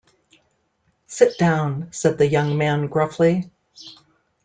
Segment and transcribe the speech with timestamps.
[1.05, 3.51] ‘Sit down,’ said the young man, gruffly.